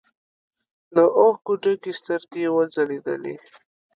له 0.93 1.03
اوښکو 1.19 1.53
ډکې 1.61 1.91
سترګې 1.99 2.39
يې 2.45 2.49
وځلېدې. 2.55 3.35